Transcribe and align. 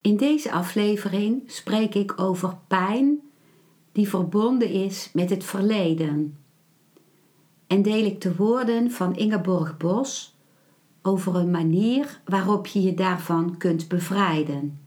In 0.00 0.16
deze 0.16 0.52
aflevering 0.52 1.42
spreek 1.46 1.94
ik 1.94 2.20
over 2.20 2.56
pijn 2.68 3.20
die 3.92 4.08
verbonden 4.08 4.68
is 4.68 5.10
met 5.12 5.30
het 5.30 5.44
verleden. 5.44 6.38
En 7.66 7.82
deel 7.82 8.04
ik 8.04 8.20
de 8.20 8.36
woorden 8.36 8.90
van 8.90 9.16
Ingeborg 9.16 9.76
Bos 9.76 10.36
over 11.02 11.36
een 11.36 11.50
manier 11.50 12.20
waarop 12.24 12.66
je 12.66 12.82
je 12.82 12.94
daarvan 12.94 13.56
kunt 13.56 13.88
bevrijden. 13.88 14.86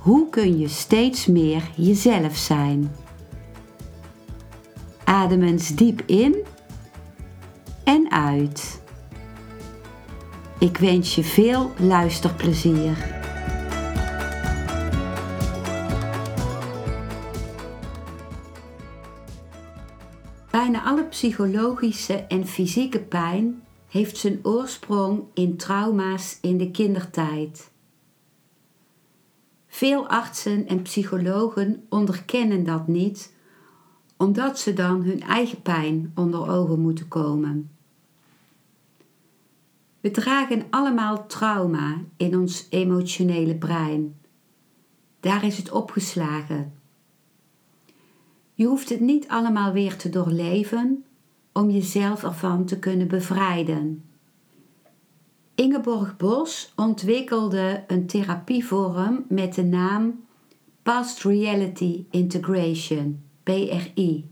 hoe 0.00 0.28
kun 0.28 0.58
je 0.58 0.68
steeds 0.68 1.26
meer 1.26 1.70
jezelf 1.76 2.36
zijn? 2.36 2.92
Adem 5.04 5.42
eens 5.42 5.68
diep 5.68 6.02
in 6.06 6.36
en 7.84 8.10
uit. 8.10 8.82
Ik 10.58 10.76
wens 10.76 11.14
je 11.14 11.22
veel 11.22 11.70
luisterplezier. 11.78 13.18
Bijna 20.50 20.82
alle 20.82 21.04
psychologische 21.04 22.14
en 22.14 22.46
fysieke 22.46 23.00
pijn 23.00 23.62
heeft 23.88 24.16
zijn 24.16 24.38
oorsprong 24.42 25.22
in 25.34 25.56
trauma's 25.56 26.38
in 26.40 26.58
de 26.58 26.70
kindertijd. 26.70 27.69
Veel 29.72 30.08
artsen 30.08 30.66
en 30.66 30.82
psychologen 30.82 31.86
onderkennen 31.88 32.64
dat 32.64 32.86
niet, 32.86 33.34
omdat 34.16 34.58
ze 34.58 34.72
dan 34.72 35.02
hun 35.02 35.22
eigen 35.22 35.62
pijn 35.62 36.12
onder 36.14 36.48
ogen 36.48 36.80
moeten 36.80 37.08
komen. 37.08 37.70
We 40.00 40.10
dragen 40.10 40.66
allemaal 40.70 41.26
trauma 41.26 41.96
in 42.16 42.38
ons 42.38 42.66
emotionele 42.70 43.54
brein. 43.56 44.14
Daar 45.20 45.44
is 45.44 45.56
het 45.56 45.70
opgeslagen. 45.70 46.72
Je 48.54 48.66
hoeft 48.66 48.88
het 48.88 49.00
niet 49.00 49.28
allemaal 49.28 49.72
weer 49.72 49.96
te 49.96 50.08
doorleven 50.08 51.04
om 51.52 51.70
jezelf 51.70 52.22
ervan 52.22 52.64
te 52.64 52.78
kunnen 52.78 53.08
bevrijden. 53.08 54.09
Ingeborg 55.60 56.16
Bos 56.16 56.72
ontwikkelde 56.76 57.84
een 57.86 58.06
therapievorm 58.06 59.24
met 59.28 59.54
de 59.54 59.62
naam 59.62 60.24
Past 60.82 61.24
Reality 61.24 62.04
Integration, 62.10 63.22
PRI. 63.42 64.30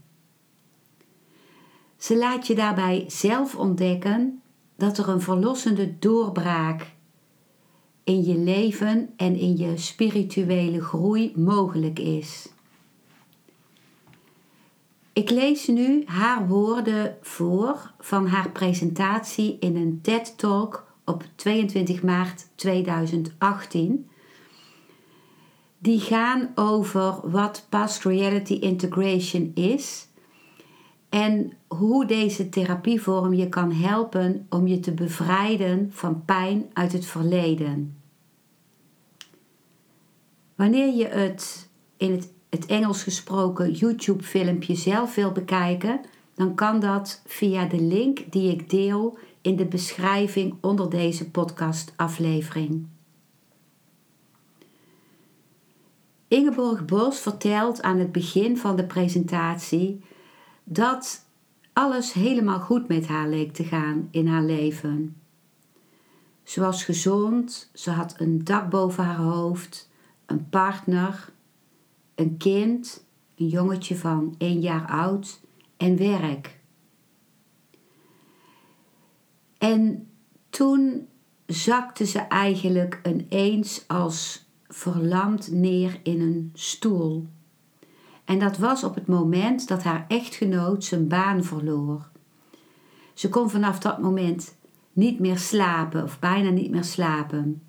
Ze 1.96 2.16
laat 2.16 2.46
je 2.46 2.54
daarbij 2.54 3.04
zelf 3.08 3.56
ontdekken 3.56 4.42
dat 4.76 4.98
er 4.98 5.08
een 5.08 5.20
verlossende 5.20 5.98
doorbraak 5.98 6.92
in 8.04 8.24
je 8.24 8.38
leven 8.38 9.12
en 9.16 9.36
in 9.36 9.56
je 9.56 9.76
spirituele 9.76 10.82
groei 10.82 11.32
mogelijk 11.36 11.98
is. 11.98 12.48
Ik 15.12 15.30
lees 15.30 15.66
nu 15.66 16.02
haar 16.06 16.48
woorden 16.48 17.16
voor 17.20 17.92
van 17.98 18.26
haar 18.26 18.50
presentatie 18.50 19.56
in 19.60 19.76
een 19.76 19.98
TED-talk 20.02 20.86
op 21.08 21.24
22 21.34 22.02
maart 22.02 22.46
2018. 22.54 24.08
Die 25.78 26.00
gaan 26.00 26.50
over 26.54 27.30
wat 27.30 27.66
Past 27.68 28.04
Reality 28.04 28.52
Integration 28.52 29.50
is 29.54 30.08
en 31.08 31.52
hoe 31.66 32.06
deze 32.06 32.48
therapievorm 32.48 33.34
je 33.34 33.48
kan 33.48 33.72
helpen 33.72 34.46
om 34.48 34.66
je 34.66 34.80
te 34.80 34.92
bevrijden 34.92 35.88
van 35.92 36.24
pijn 36.24 36.66
uit 36.72 36.92
het 36.92 37.06
verleden. 37.06 37.96
Wanneer 40.54 40.94
je 40.94 41.06
het 41.06 41.68
in 41.96 42.12
het, 42.12 42.32
het 42.50 42.66
Engels 42.66 43.02
gesproken 43.02 43.72
YouTube-filmpje 43.72 44.74
zelf 44.74 45.14
wil 45.14 45.32
bekijken, 45.32 46.00
dan 46.34 46.54
kan 46.54 46.80
dat 46.80 47.22
via 47.26 47.66
de 47.66 47.80
link 47.80 48.24
die 48.30 48.52
ik 48.52 48.70
deel 48.70 49.18
in 49.48 49.56
de 49.56 49.66
beschrijving 49.66 50.56
onder 50.60 50.90
deze 50.90 51.30
podcastaflevering. 51.30 52.86
Ingeborg 56.28 56.84
Bos 56.84 57.18
vertelt 57.18 57.82
aan 57.82 57.98
het 57.98 58.12
begin 58.12 58.56
van 58.56 58.76
de 58.76 58.84
presentatie 58.84 60.04
dat 60.64 61.24
alles 61.72 62.12
helemaal 62.12 62.60
goed 62.60 62.88
met 62.88 63.06
haar 63.06 63.28
leek 63.28 63.52
te 63.52 63.64
gaan 63.64 64.08
in 64.10 64.26
haar 64.26 64.42
leven. 64.42 65.16
Ze 66.42 66.60
was 66.60 66.84
gezond, 66.84 67.70
ze 67.74 67.90
had 67.90 68.14
een 68.20 68.44
dak 68.44 68.70
boven 68.70 69.04
haar 69.04 69.16
hoofd, 69.16 69.90
een 70.26 70.48
partner, 70.48 71.32
een 72.14 72.36
kind, 72.36 73.04
een 73.36 73.48
jongetje 73.48 73.96
van 73.96 74.34
één 74.38 74.60
jaar 74.60 74.86
oud 74.86 75.40
en 75.76 75.96
werk. 75.96 76.57
En 79.58 80.08
toen 80.50 81.06
zakte 81.46 82.06
ze 82.06 82.18
eigenlijk 82.18 83.00
ineens 83.06 83.84
als 83.86 84.46
verlamd 84.68 85.50
neer 85.50 86.00
in 86.02 86.20
een 86.20 86.50
stoel. 86.54 87.26
En 88.24 88.38
dat 88.38 88.58
was 88.58 88.84
op 88.84 88.94
het 88.94 89.06
moment 89.06 89.68
dat 89.68 89.82
haar 89.82 90.04
echtgenoot 90.08 90.84
zijn 90.84 91.08
baan 91.08 91.44
verloor. 91.44 92.08
Ze 93.14 93.28
kon 93.28 93.50
vanaf 93.50 93.78
dat 93.78 94.00
moment 94.00 94.56
niet 94.92 95.18
meer 95.18 95.38
slapen 95.38 96.02
of 96.02 96.18
bijna 96.18 96.50
niet 96.50 96.70
meer 96.70 96.84
slapen. 96.84 97.62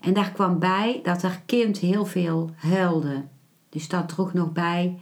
En 0.00 0.14
daar 0.14 0.30
kwam 0.30 0.58
bij 0.58 1.00
dat 1.02 1.22
haar 1.22 1.42
kind 1.46 1.78
heel 1.78 2.04
veel 2.04 2.50
huilde. 2.56 3.24
Dus 3.68 3.88
dat 3.88 4.08
droeg 4.08 4.32
nog 4.32 4.52
bij 4.52 4.98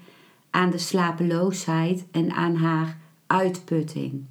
aan 0.50 0.70
de 0.70 0.78
slapeloosheid 0.78 2.06
en 2.10 2.32
aan 2.32 2.54
haar 2.54 2.98
uitputting. 3.26 4.24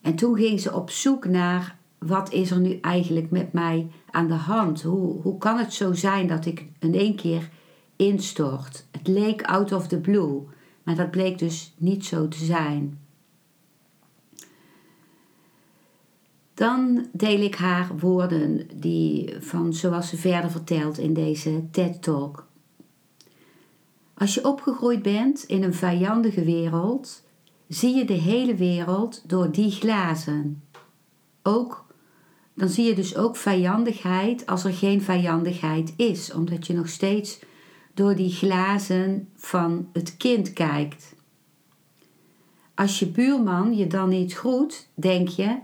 En 0.00 0.14
toen 0.14 0.36
ging 0.36 0.60
ze 0.60 0.74
op 0.74 0.90
zoek 0.90 1.24
naar 1.24 1.78
wat 1.98 2.32
is 2.32 2.50
er 2.50 2.60
nu 2.60 2.78
eigenlijk 2.80 3.30
met 3.30 3.52
mij 3.52 3.90
aan 4.10 4.28
de 4.28 4.34
hand? 4.34 4.82
Hoe, 4.82 5.20
hoe 5.22 5.38
kan 5.38 5.58
het 5.58 5.72
zo 5.72 5.92
zijn 5.92 6.26
dat 6.26 6.46
ik 6.46 6.66
in 6.78 6.94
één 6.94 7.14
keer 7.14 7.50
instort? 7.96 8.86
Het 8.90 9.06
leek 9.06 9.42
out 9.42 9.72
of 9.72 9.88
the 9.88 10.00
blue, 10.00 10.42
maar 10.82 10.94
dat 10.94 11.10
bleek 11.10 11.38
dus 11.38 11.74
niet 11.76 12.04
zo 12.04 12.28
te 12.28 12.44
zijn. 12.44 12.98
Dan 16.54 17.06
deel 17.12 17.40
ik 17.40 17.54
haar 17.54 17.98
woorden 17.98 18.68
die 18.80 19.34
van 19.40 19.74
zoals 19.74 20.08
ze 20.08 20.16
verder 20.16 20.50
vertelt 20.50 20.98
in 20.98 21.14
deze 21.14 21.64
TED 21.70 22.02
Talk. 22.02 22.46
Als 24.14 24.34
je 24.34 24.44
opgegroeid 24.44 25.02
bent 25.02 25.44
in 25.44 25.62
een 25.62 25.74
vijandige 25.74 26.44
wereld, 26.44 27.22
zie 27.70 27.94
je 27.94 28.04
de 28.04 28.12
hele 28.12 28.54
wereld 28.54 29.28
door 29.28 29.52
die 29.52 29.70
glazen. 29.70 30.62
Ook, 31.42 31.86
dan 32.54 32.68
zie 32.68 32.84
je 32.84 32.94
dus 32.94 33.16
ook 33.16 33.36
vijandigheid 33.36 34.46
als 34.46 34.64
er 34.64 34.72
geen 34.72 35.02
vijandigheid 35.02 35.92
is, 35.96 36.32
omdat 36.32 36.66
je 36.66 36.72
nog 36.72 36.88
steeds 36.88 37.38
door 37.94 38.14
die 38.14 38.30
glazen 38.30 39.28
van 39.36 39.88
het 39.92 40.16
kind 40.16 40.52
kijkt. 40.52 41.14
Als 42.74 42.98
je 42.98 43.06
buurman 43.06 43.76
je 43.76 43.86
dan 43.86 44.08
niet 44.08 44.34
groet, 44.34 44.88
denk 44.94 45.28
je, 45.28 45.58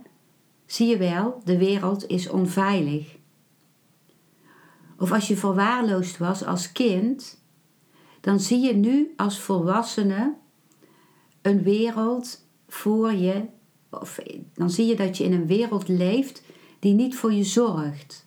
zie 0.67 0.89
je 0.89 0.97
wel, 0.97 1.41
de 1.45 1.59
wereld 1.59 2.07
is 2.07 2.29
onveilig. 2.29 3.17
Of 4.99 5.13
als 5.13 5.29
je 5.29 5.37
verwaarloosd 5.37 6.19
was 6.19 6.45
als 6.45 6.73
kind, 6.73 7.43
dan 8.21 8.41
zie 8.41 8.61
je 8.61 8.75
nu 8.75 9.13
als 9.17 9.41
volwassene 9.41 10.45
een 11.47 11.63
wereld 11.63 12.45
voor 12.69 13.13
je, 13.13 13.45
of 13.91 14.19
dan 14.55 14.71
zie 14.71 14.87
je 14.87 14.97
dat 14.97 15.17
je 15.17 15.25
in 15.25 15.33
een 15.33 15.47
wereld 15.47 15.89
leeft 15.89 16.43
die 16.79 16.95
niet 16.95 17.17
voor 17.17 17.33
je 17.33 17.45
zorgt. 17.45 18.27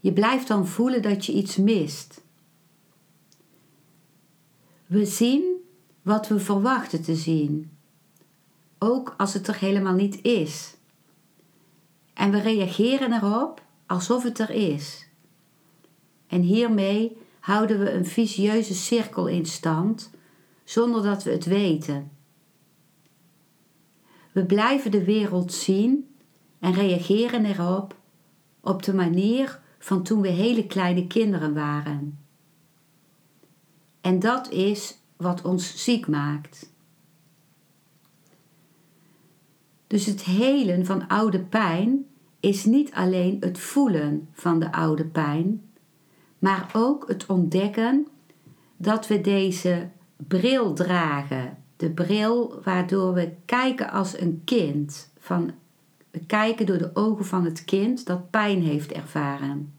Je 0.00 0.12
blijft 0.12 0.48
dan 0.48 0.66
voelen 0.66 1.02
dat 1.02 1.26
je 1.26 1.32
iets 1.32 1.56
mist. 1.56 2.22
We 4.86 5.04
zien 5.06 5.44
wat 6.02 6.28
we 6.28 6.38
verwachten 6.40 7.02
te 7.02 7.14
zien, 7.14 7.70
ook 8.78 9.14
als 9.16 9.34
het 9.34 9.48
er 9.48 9.58
helemaal 9.58 9.94
niet 9.94 10.22
is. 10.22 10.74
En 12.14 12.30
we 12.30 12.40
reageren 12.40 13.12
erop 13.12 13.62
alsof 13.86 14.22
het 14.22 14.38
er 14.38 14.50
is. 14.50 15.08
En 16.26 16.40
hiermee 16.40 17.16
houden 17.40 17.78
we 17.78 17.92
een 17.92 18.06
vicieuze 18.06 18.74
cirkel 18.74 19.26
in 19.26 19.46
stand 19.46 20.10
zonder 20.64 21.02
dat 21.02 21.22
we 21.22 21.30
het 21.30 21.44
weten. 21.44 22.19
We 24.32 24.44
blijven 24.44 24.90
de 24.90 25.04
wereld 25.04 25.52
zien 25.52 26.14
en 26.58 26.72
reageren 26.72 27.44
erop 27.44 27.96
op 28.60 28.82
de 28.82 28.94
manier 28.94 29.60
van 29.78 30.02
toen 30.02 30.20
we 30.20 30.28
hele 30.28 30.66
kleine 30.66 31.06
kinderen 31.06 31.54
waren. 31.54 32.18
En 34.00 34.18
dat 34.18 34.50
is 34.50 34.98
wat 35.16 35.42
ons 35.42 35.84
ziek 35.84 36.06
maakt. 36.06 36.72
Dus 39.86 40.06
het 40.06 40.24
helen 40.24 40.86
van 40.86 41.08
oude 41.08 41.40
pijn 41.40 42.06
is 42.40 42.64
niet 42.64 42.92
alleen 42.92 43.36
het 43.40 43.58
voelen 43.58 44.28
van 44.32 44.60
de 44.60 44.72
oude 44.72 45.04
pijn, 45.04 45.70
maar 46.38 46.70
ook 46.72 47.08
het 47.08 47.26
ontdekken 47.26 48.06
dat 48.76 49.06
we 49.06 49.20
deze 49.20 49.88
bril 50.16 50.72
dragen. 50.72 51.59
De 51.80 51.90
bril 51.90 52.60
waardoor 52.64 53.14
we 53.14 53.32
kijken 53.44 53.90
als 53.90 54.20
een 54.20 54.42
kind. 54.44 55.12
Van, 55.18 55.50
we 56.10 56.26
kijken 56.26 56.66
door 56.66 56.78
de 56.78 56.90
ogen 56.94 57.24
van 57.24 57.44
het 57.44 57.64
kind 57.64 58.06
dat 58.06 58.30
pijn 58.30 58.62
heeft 58.62 58.92
ervaren. 58.92 59.72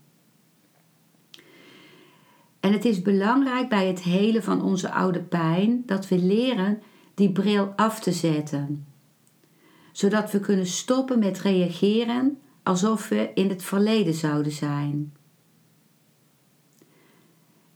En 2.59 2.71
het 2.71 2.86
is 2.86 3.01
belangrijk 3.01 3.69
bij 3.69 3.88
het 3.88 4.01
helen 4.01 4.44
van 4.44 4.62
onze 4.62 4.92
oude 4.92 5.21
pijn 5.21 5.83
dat 5.86 6.07
we 6.07 6.18
leren 6.18 6.81
die 7.13 7.31
bril 7.31 7.74
af 7.75 8.00
te 8.00 8.12
zetten. 8.12 8.86
Zodat 9.92 10.31
we 10.31 10.39
kunnen 10.39 10.68
stoppen 10.68 11.19
met 11.19 11.39
reageren 11.39 12.38
alsof 12.63 13.09
we 13.09 13.31
in 13.33 13.50
het 13.50 13.63
verleden 13.63 14.13
zouden 14.13 14.51
zijn. 14.51 15.13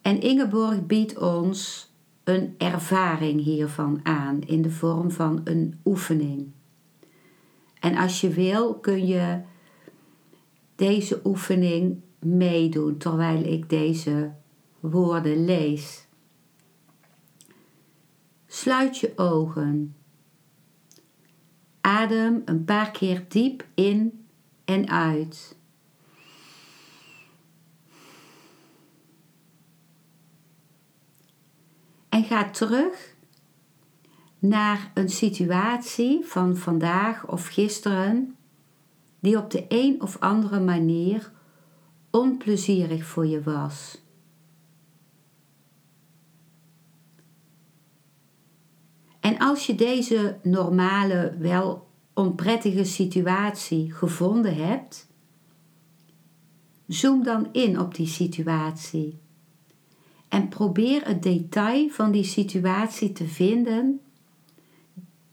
En 0.01 0.21
Ingeborg 0.21 0.85
biedt 0.85 1.17
ons 1.17 1.89
een 2.25 2.55
ervaring 2.57 3.43
hiervan 3.43 3.99
aan 4.03 4.41
in 4.41 4.61
de 4.61 4.71
vorm 4.71 5.11
van 5.11 5.41
een 5.43 5.79
oefening. 5.85 6.51
En 7.79 7.95
als 7.95 8.21
je 8.21 8.29
wil, 8.29 8.73
kun 8.73 9.05
je 9.05 9.41
deze 10.75 11.21
oefening 11.23 12.01
meedoen 12.19 12.97
terwijl 12.97 13.43
ik 13.43 13.69
deze 13.69 14.31
woorden 14.79 15.45
lees. 15.45 16.07
Sluit 18.47 18.97
je 18.97 19.13
ogen. 19.15 19.95
Adem 21.81 22.41
een 22.45 22.63
paar 22.63 22.91
keer 22.91 23.25
diep 23.27 23.65
in 23.73 24.25
en 24.65 24.89
uit. 24.89 25.54
En 32.15 32.23
ga 32.23 32.49
terug 32.49 33.15
naar 34.39 34.91
een 34.93 35.09
situatie 35.09 36.25
van 36.25 36.57
vandaag 36.57 37.27
of 37.27 37.47
gisteren 37.47 38.35
die 39.19 39.37
op 39.37 39.51
de 39.51 39.65
een 39.67 40.01
of 40.01 40.19
andere 40.19 40.59
manier 40.59 41.31
onplezierig 42.09 43.05
voor 43.05 43.25
je 43.25 43.43
was. 43.43 44.01
En 49.19 49.37
als 49.37 49.65
je 49.65 49.75
deze 49.75 50.37
normale, 50.43 51.35
wel 51.39 51.87
onprettige 52.13 52.83
situatie 52.83 53.93
gevonden 53.93 54.55
hebt, 54.55 55.07
zoom 56.87 57.23
dan 57.23 57.49
in 57.51 57.79
op 57.79 57.95
die 57.95 58.07
situatie. 58.07 59.23
En 60.35 60.49
probeer 60.49 61.05
het 61.07 61.23
detail 61.23 61.89
van 61.89 62.11
die 62.11 62.23
situatie 62.23 63.11
te 63.11 63.27
vinden 63.27 64.01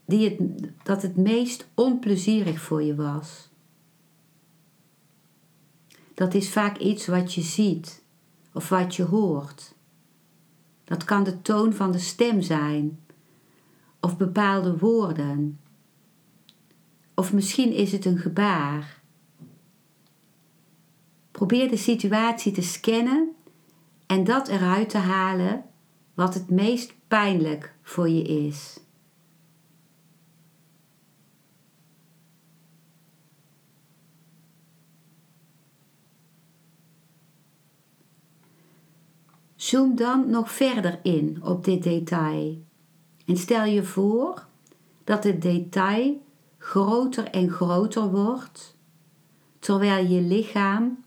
die 0.04 0.28
het, 0.28 0.40
dat 0.82 1.02
het 1.02 1.16
meest 1.16 1.68
onplezierig 1.74 2.60
voor 2.60 2.82
je 2.82 2.94
was. 2.94 3.48
Dat 6.14 6.34
is 6.34 6.50
vaak 6.50 6.78
iets 6.78 7.06
wat 7.06 7.34
je 7.34 7.40
ziet 7.40 8.02
of 8.52 8.68
wat 8.68 8.94
je 8.94 9.02
hoort. 9.02 9.74
Dat 10.84 11.04
kan 11.04 11.24
de 11.24 11.42
toon 11.42 11.72
van 11.72 11.92
de 11.92 11.98
stem 11.98 12.42
zijn 12.42 13.00
of 14.00 14.16
bepaalde 14.16 14.78
woorden. 14.78 15.60
Of 17.14 17.32
misschien 17.32 17.72
is 17.72 17.92
het 17.92 18.04
een 18.04 18.18
gebaar. 18.18 19.02
Probeer 21.30 21.68
de 21.68 21.76
situatie 21.76 22.52
te 22.52 22.62
scannen 22.62 23.34
en 24.12 24.24
dat 24.24 24.48
eruit 24.48 24.88
te 24.88 24.98
halen 24.98 25.64
wat 26.14 26.34
het 26.34 26.50
meest 26.50 26.94
pijnlijk 27.08 27.74
voor 27.82 28.08
je 28.08 28.22
is. 28.22 28.80
Zoom 39.54 39.96
dan 39.96 40.30
nog 40.30 40.50
verder 40.50 41.00
in 41.02 41.42
op 41.42 41.64
dit 41.64 41.82
detail 41.82 42.62
en 43.26 43.36
stel 43.36 43.64
je 43.64 43.82
voor 43.82 44.46
dat 45.04 45.24
het 45.24 45.42
detail 45.42 46.22
groter 46.58 47.24
en 47.24 47.50
groter 47.50 48.10
wordt, 48.10 48.76
terwijl 49.58 50.06
je 50.06 50.20
lichaam 50.20 51.04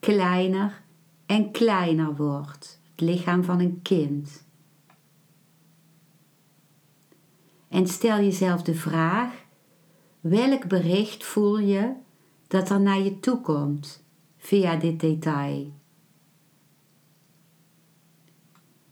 kleiner 0.00 0.81
en 1.32 1.50
kleiner 1.50 2.16
wordt. 2.16 2.80
Het 2.90 3.00
lichaam 3.00 3.44
van 3.44 3.60
een 3.60 3.82
kind. 3.82 4.44
En 7.68 7.86
stel 7.86 8.16
jezelf 8.16 8.62
de 8.62 8.74
vraag: 8.74 9.44
welk 10.20 10.68
bericht 10.68 11.24
voel 11.24 11.58
je 11.58 11.92
dat 12.46 12.70
er 12.70 12.80
naar 12.80 13.00
je 13.00 13.20
toe 13.20 13.40
komt 13.40 14.04
via 14.36 14.76
dit 14.76 15.00
detail? 15.00 15.72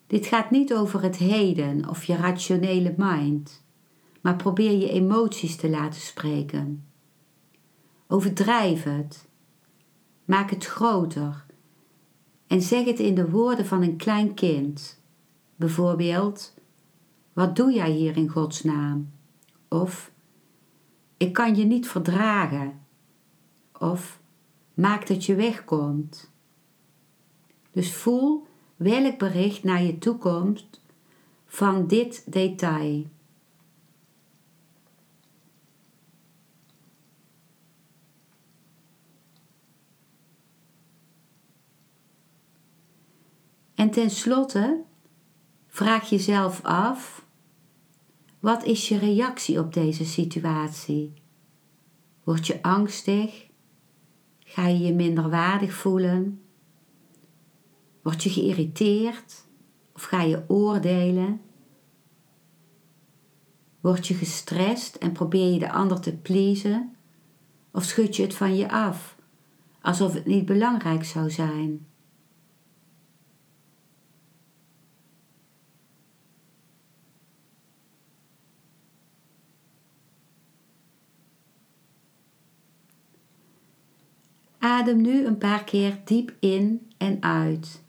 Dit 0.07 0.27
gaat 0.27 0.51
niet 0.51 0.75
over 0.75 1.03
het 1.03 1.17
heden 1.17 1.89
of 1.89 2.05
je 2.05 2.17
rationele 2.17 2.95
mind, 2.97 3.65
maar 4.21 4.37
probeer 4.37 4.79
je 4.79 4.91
emoties 4.91 5.57
te 5.57 5.71
laten 5.71 6.01
spreken. 6.01 6.85
Overdrijf 8.07 8.83
het. 8.83 9.29
Maak 10.25 10.51
het 10.51 10.65
groter. 10.65 11.49
En 12.51 12.63
zeg 12.63 12.85
het 12.85 12.99
in 12.99 13.15
de 13.15 13.31
woorden 13.31 13.67
van 13.67 13.83
een 13.83 13.97
klein 13.97 14.35
kind. 14.35 15.01
Bijvoorbeeld: 15.57 16.55
Wat 17.33 17.57
doe 17.57 17.73
jij 17.73 17.91
hier 17.91 18.17
in 18.17 18.29
Gods 18.29 18.63
naam? 18.63 19.11
Of 19.69 20.11
Ik 21.17 21.33
kan 21.33 21.57
je 21.57 21.65
niet 21.65 21.89
verdragen. 21.89 22.81
Of 23.79 24.21
Maak 24.75 25.07
dat 25.07 25.25
je 25.25 25.35
wegkomt. 25.35 26.31
Dus 27.73 27.95
voel 27.95 28.47
welk 28.77 29.19
bericht 29.19 29.63
naar 29.65 29.83
je 29.83 29.99
toekomst 29.99 30.81
van 31.47 31.87
dit 31.87 32.33
detail. 32.33 33.05
En 43.81 43.91
tenslotte 43.91 44.83
vraag 45.67 46.09
jezelf 46.09 46.65
af: 46.65 47.27
wat 48.41 48.65
is 48.65 48.89
je 48.89 48.99
reactie 48.99 49.59
op 49.59 49.73
deze 49.73 50.05
situatie? 50.05 51.15
Word 52.25 52.47
je 52.47 52.63
angstig? 52.63 53.47
Ga 54.39 54.67
je 54.67 54.79
je 54.79 54.95
minder 54.95 55.31
waardig 55.31 55.75
voelen? 55.75 56.43
Word 58.03 58.23
je 58.23 58.31
geïrriteerd 58.31 59.47
of 59.95 60.03
ga 60.03 60.23
je 60.23 60.45
oordelen? 60.49 61.41
Word 63.81 64.07
je 64.07 64.15
gestrest 64.15 64.95
en 64.95 65.13
probeer 65.13 65.53
je 65.53 65.59
de 65.59 65.73
ander 65.73 66.01
te 66.01 66.17
pleasen? 66.17 66.97
Of 67.73 67.85
schud 67.85 68.17
je 68.17 68.23
het 68.23 68.35
van 68.35 68.57
je 68.57 68.71
af, 68.71 69.17
alsof 69.81 70.15
het 70.15 70.27
niet 70.27 70.47
belangrijk 70.47 71.05
zou 71.05 71.31
zijn? 71.31 71.90
Adem 84.61 85.01
nu 85.01 85.27
een 85.27 85.39
paar 85.39 85.65
keer 85.65 85.99
diep 86.05 86.33
in 86.41 86.91
en 86.97 87.23
uit. 87.23 87.83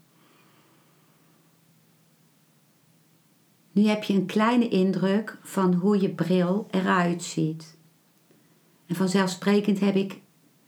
Nu 3.71 3.83
heb 3.83 4.03
je 4.03 4.13
een 4.13 4.25
kleine 4.25 4.67
indruk 4.67 5.37
van 5.41 5.73
hoe 5.73 6.01
je 6.01 6.09
bril 6.09 6.67
eruit 6.69 7.23
ziet. 7.23 7.77
En 8.85 8.95
vanzelfsprekend 8.95 9.79
heb 9.79 9.95
ik 9.95 10.21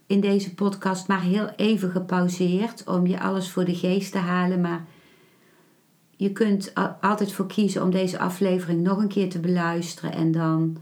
in 0.06 0.20
deze 0.20 0.54
podcast 0.54 1.08
maar 1.08 1.22
heel 1.22 1.48
even 1.56 1.90
gepauzeerd 1.90 2.86
om 2.86 3.06
je 3.06 3.20
alles 3.20 3.50
voor 3.50 3.64
de 3.64 3.74
geest 3.74 4.12
te 4.12 4.18
halen, 4.18 4.60
maar 4.60 4.86
je 6.16 6.32
kunt 6.32 6.72
altijd 7.00 7.32
voor 7.32 7.46
kiezen 7.46 7.82
om 7.82 7.90
deze 7.90 8.18
aflevering 8.18 8.82
nog 8.82 8.98
een 8.98 9.08
keer 9.08 9.30
te 9.30 9.40
beluisteren 9.40 10.12
en 10.12 10.32
dan 10.32 10.76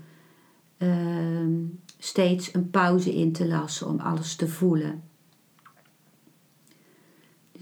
uh, 0.78 1.68
steeds 1.98 2.54
een 2.54 2.70
pauze 2.70 3.14
in 3.14 3.32
te 3.32 3.46
lassen 3.46 3.88
om 3.88 4.00
alles 4.00 4.36
te 4.36 4.48
voelen. 4.48 5.02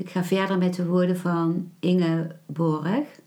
Ik 0.00 0.10
ga 0.10 0.24
verder 0.24 0.58
met 0.58 0.74
de 0.74 0.86
woorden 0.86 1.16
van 1.16 1.70
Inge 1.80 2.36
Borg. 2.46 3.20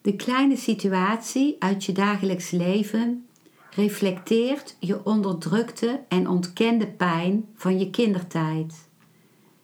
De 0.00 0.16
kleine 0.16 0.56
situatie 0.56 1.56
uit 1.58 1.84
je 1.84 1.92
dagelijks 1.92 2.50
leven 2.50 3.26
reflecteert 3.70 4.76
je 4.80 5.04
onderdrukte 5.04 6.00
en 6.08 6.28
ontkende 6.28 6.86
pijn 6.86 7.48
van 7.54 7.78
je 7.78 7.90
kindertijd, 7.90 8.88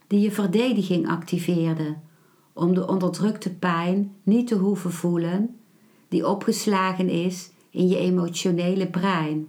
die 0.07 0.21
je 0.21 0.31
verdediging 0.31 1.09
activeerde 1.09 1.97
om 2.53 2.75
de 2.75 2.89
onderdrukte 2.89 3.55
pijn 3.55 4.15
niet 4.23 4.47
te 4.47 4.55
hoeven 4.55 4.93
voelen, 4.93 5.59
die 6.09 6.29
opgeslagen 6.29 7.09
is 7.09 7.51
in 7.71 7.89
je 7.89 7.99
emotionele 7.99 8.87
brein. 8.87 9.49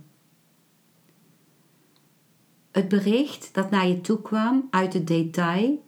Het 2.72 2.88
bericht 2.88 3.50
dat 3.54 3.70
naar 3.70 3.88
je 3.88 4.02
toe 4.02 4.22
kwam 4.22 4.68
uit 4.70 4.94
het 4.94 5.08
detail 5.08 5.88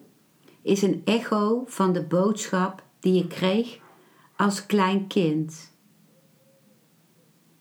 is 0.61 0.81
een 0.81 1.01
echo 1.05 1.63
van 1.67 1.93
de 1.93 2.03
boodschap 2.03 2.83
die 2.99 3.13
je 3.13 3.27
kreeg 3.27 3.79
als 4.35 4.65
klein 4.65 5.07
kind. 5.07 5.73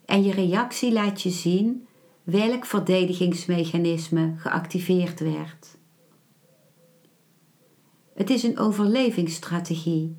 En 0.04 0.22
je 0.22 0.32
reactie 0.32 0.92
laat 0.92 1.22
je 1.22 1.30
zien 1.30 1.86
welk 2.22 2.66
verdedigingsmechanisme 2.66 4.34
geactiveerd 4.36 5.20
werd. 5.20 5.78
Het 8.14 8.30
is 8.30 8.42
een 8.42 8.58
overlevingsstrategie 8.58 10.16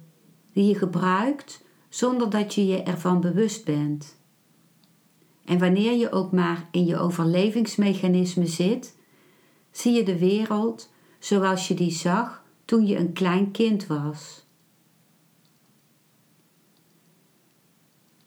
die 0.54 0.68
je 0.68 0.76
gebruikt 0.76 1.66
zonder 1.90 2.30
dat 2.30 2.54
je 2.54 2.66
je 2.66 2.84
ervan 2.84 3.22
bewust 3.22 3.66
bent. 3.66 4.20
En 5.46 5.60
wanneer 5.60 5.94
je 5.94 6.12
ook 6.12 6.32
maar 6.32 6.68
in 6.72 6.86
je 6.86 6.98
overlevingsmechanisme 6.98 8.46
zit, 8.46 8.98
zie 9.72 9.94
je 9.94 10.04
de 10.04 10.18
wereld 10.18 10.92
zoals 11.20 11.68
je 11.68 11.74
die 11.74 11.92
zag 11.92 12.41
toen 12.72 12.88
je 12.88 12.98
een 12.98 13.14
klein 13.14 13.52
kind 13.52 13.88
was. 13.88 14.46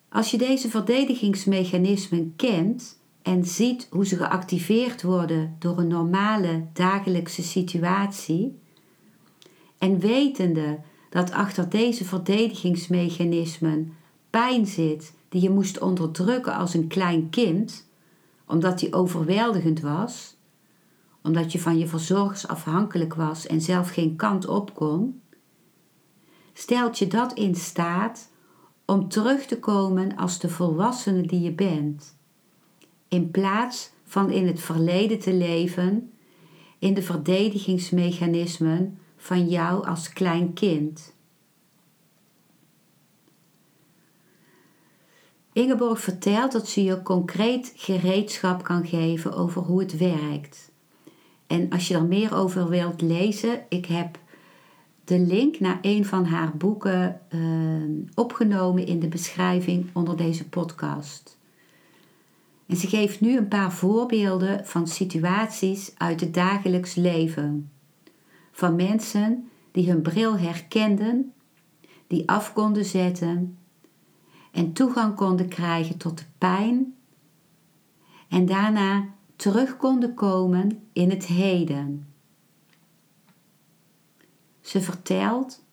Als 0.08 0.30
je 0.30 0.38
deze 0.38 0.68
verdedigingsmechanismen 0.68 2.32
kent 2.36 3.00
en 3.22 3.44
ziet 3.44 3.88
hoe 3.90 4.06
ze 4.06 4.16
geactiveerd 4.16 5.02
worden 5.02 5.56
door 5.58 5.78
een 5.78 5.86
normale 5.86 6.66
dagelijkse 6.72 7.42
situatie, 7.42 8.58
en 9.78 9.98
wetende 9.98 10.80
dat 11.10 11.30
achter 11.30 11.68
deze 11.68 12.04
verdedigingsmechanismen 12.04 13.92
pijn 14.30 14.66
zit 14.66 15.12
die 15.28 15.42
je 15.42 15.50
moest 15.50 15.78
onderdrukken 15.78 16.54
als 16.54 16.74
een 16.74 16.86
klein 16.86 17.30
kind, 17.30 17.86
omdat 18.46 18.78
die 18.78 18.92
overweldigend 18.92 19.80
was, 19.80 20.33
omdat 21.24 21.52
je 21.52 21.60
van 21.60 21.78
je 21.78 21.86
verzorgers 21.86 22.48
afhankelijk 22.48 23.14
was 23.14 23.46
en 23.46 23.60
zelf 23.60 23.90
geen 23.90 24.16
kant 24.16 24.46
op 24.46 24.74
kon, 24.74 25.22
stelt 26.52 26.98
je 26.98 27.06
dat 27.06 27.32
in 27.32 27.54
staat 27.54 28.32
om 28.84 29.08
terug 29.08 29.46
te 29.46 29.58
komen 29.58 30.16
als 30.16 30.38
de 30.38 30.48
volwassene 30.48 31.22
die 31.22 31.40
je 31.40 31.52
bent, 31.52 32.16
in 33.08 33.30
plaats 33.30 33.92
van 34.04 34.30
in 34.30 34.46
het 34.46 34.60
verleden 34.60 35.18
te 35.18 35.32
leven, 35.32 36.12
in 36.78 36.94
de 36.94 37.02
verdedigingsmechanismen 37.02 38.98
van 39.16 39.48
jou 39.48 39.86
als 39.86 40.12
klein 40.12 40.52
kind. 40.52 41.14
Ingeborg 45.52 46.00
vertelt 46.00 46.52
dat 46.52 46.68
ze 46.68 46.84
je 46.84 47.02
concreet 47.02 47.72
gereedschap 47.76 48.62
kan 48.62 48.86
geven 48.86 49.32
over 49.32 49.62
hoe 49.62 49.80
het 49.80 49.96
werkt. 49.96 50.72
En 51.46 51.70
als 51.70 51.88
je 51.88 51.94
er 51.94 52.04
meer 52.04 52.34
over 52.34 52.68
wilt 52.68 53.00
lezen, 53.00 53.64
ik 53.68 53.86
heb 53.86 54.18
de 55.04 55.18
link 55.18 55.60
naar 55.60 55.78
een 55.82 56.04
van 56.04 56.24
haar 56.24 56.56
boeken 56.56 57.20
uh, 57.30 58.06
opgenomen 58.14 58.86
in 58.86 59.00
de 59.00 59.08
beschrijving 59.08 59.86
onder 59.92 60.16
deze 60.16 60.48
podcast. 60.48 61.38
En 62.66 62.76
ze 62.76 62.86
geeft 62.86 63.20
nu 63.20 63.36
een 63.36 63.48
paar 63.48 63.72
voorbeelden 63.72 64.66
van 64.66 64.88
situaties 64.88 65.92
uit 65.96 66.20
het 66.20 66.34
dagelijks 66.34 66.94
leven. 66.94 67.70
Van 68.52 68.76
mensen 68.76 69.48
die 69.72 69.90
hun 69.90 70.02
bril 70.02 70.38
herkenden, 70.38 71.32
die 72.06 72.28
af 72.28 72.52
konden 72.52 72.84
zetten 72.84 73.58
en 74.52 74.72
toegang 74.72 75.14
konden 75.14 75.48
krijgen 75.48 75.96
tot 75.96 76.18
de 76.18 76.24
pijn 76.38 76.94
en 78.28 78.46
daarna 78.46 79.08
terug 79.36 79.76
konden 79.76 80.14
komen 80.14 80.88
in 80.92 81.10
het 81.10 81.26
heden. 81.26 82.08
Ze 84.60 84.80
vertelt: 84.80 85.64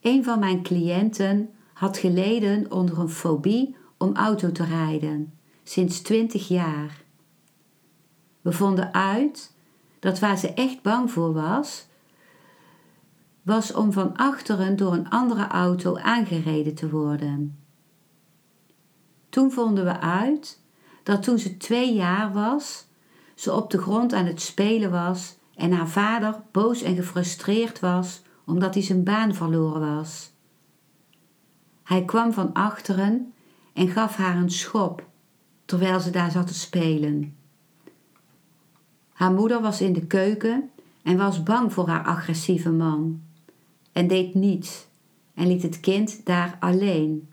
Een 0.00 0.24
van 0.24 0.38
mijn 0.38 0.62
cliënten 0.62 1.50
had 1.72 1.98
geleden 1.98 2.70
onder 2.70 2.98
een 2.98 3.08
fobie 3.08 3.76
om 3.98 4.16
auto 4.16 4.52
te 4.52 4.64
rijden, 4.64 5.38
sinds 5.62 6.00
20 6.00 6.48
jaar. 6.48 7.04
We 8.40 8.52
vonden 8.52 8.94
uit 8.94 9.52
dat 9.98 10.18
waar 10.18 10.38
ze 10.38 10.54
echt 10.54 10.82
bang 10.82 11.10
voor 11.10 11.32
was, 11.32 11.86
was 13.42 13.72
om 13.72 13.92
van 13.92 14.16
achteren 14.16 14.76
door 14.76 14.92
een 14.92 15.10
andere 15.10 15.46
auto 15.46 15.96
aangereden 15.96 16.74
te 16.74 16.90
worden. 16.90 17.58
Toen 19.28 19.52
vonden 19.52 19.84
we 19.84 20.00
uit 20.00 20.61
dat 21.02 21.22
toen 21.22 21.38
ze 21.38 21.56
twee 21.56 21.94
jaar 21.94 22.32
was, 22.32 22.86
ze 23.34 23.52
op 23.52 23.70
de 23.70 23.78
grond 23.78 24.12
aan 24.12 24.26
het 24.26 24.40
spelen 24.40 24.90
was 24.90 25.36
en 25.54 25.72
haar 25.72 25.88
vader 25.88 26.42
boos 26.52 26.82
en 26.82 26.96
gefrustreerd 26.96 27.80
was 27.80 28.22
omdat 28.44 28.74
hij 28.74 28.82
zijn 28.82 29.04
baan 29.04 29.34
verloren 29.34 29.96
was. 29.96 30.32
Hij 31.82 32.04
kwam 32.04 32.32
van 32.32 32.52
achteren 32.52 33.32
en 33.72 33.88
gaf 33.88 34.16
haar 34.16 34.36
een 34.36 34.50
schop 34.50 35.06
terwijl 35.64 36.00
ze 36.00 36.10
daar 36.10 36.30
zat 36.30 36.46
te 36.46 36.54
spelen. 36.54 37.36
Haar 39.12 39.32
moeder 39.32 39.60
was 39.60 39.80
in 39.80 39.92
de 39.92 40.06
keuken 40.06 40.70
en 41.02 41.16
was 41.16 41.42
bang 41.42 41.72
voor 41.72 41.88
haar 41.88 42.04
agressieve 42.04 42.70
man 42.70 43.22
en 43.92 44.08
deed 44.08 44.34
niets 44.34 44.86
en 45.34 45.46
liet 45.46 45.62
het 45.62 45.80
kind 45.80 46.26
daar 46.26 46.56
alleen. 46.60 47.31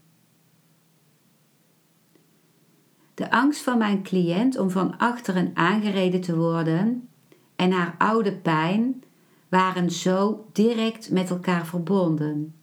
De 3.19 3.31
angst 3.31 3.61
van 3.61 3.77
mijn 3.77 4.03
cliënt 4.03 4.57
om 4.57 4.69
van 4.69 4.97
achteren 4.97 5.51
aangereden 5.53 6.21
te 6.21 6.35
worden 6.35 7.09
en 7.55 7.71
haar 7.71 7.95
oude 7.97 8.33
pijn 8.33 9.03
waren 9.49 9.91
zo 9.91 10.45
direct 10.51 11.11
met 11.11 11.29
elkaar 11.29 11.65
verbonden. 11.65 12.55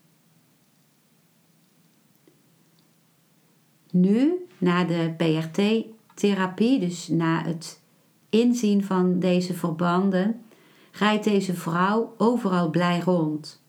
Nu, 3.91 4.47
na 4.59 4.85
de 4.85 5.15
PRT-therapie, 5.17 6.79
dus 6.79 7.09
na 7.09 7.43
het 7.43 7.83
inzien 8.31 8.85
van 8.85 9.19
deze 9.19 9.55
verbanden, 9.55 10.45
rijdt 10.93 11.25
deze 11.25 11.55
vrouw 11.55 12.15
overal 12.19 12.71
blij 12.71 13.01
rond. 13.01 13.63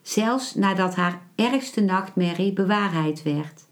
Zelfs 0.00 0.54
nadat 0.54 0.94
haar 0.94 1.26
ergste 1.34 1.80
nachtmerrie 1.80 2.52
bewaarheid 2.52 3.22
werd. 3.22 3.70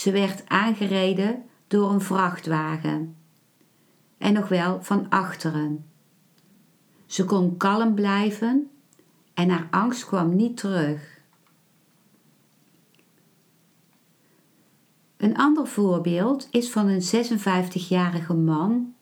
Ze 0.00 0.10
werd 0.10 0.48
aangereden 0.48 1.44
door 1.66 1.90
een 1.90 2.00
vrachtwagen 2.00 3.16
en 4.18 4.32
nog 4.32 4.48
wel 4.48 4.82
van 4.82 5.08
achteren. 5.08 5.84
Ze 7.06 7.24
kon 7.24 7.56
kalm 7.56 7.94
blijven 7.94 8.70
en 9.34 9.50
haar 9.50 9.68
angst 9.70 10.06
kwam 10.06 10.36
niet 10.36 10.56
terug. 10.56 11.20
Een 15.16 15.36
ander 15.36 15.66
voorbeeld 15.66 16.48
is 16.50 16.70
van 16.70 16.88
een 16.88 17.02
56-jarige 17.02 18.34
man 18.34 18.94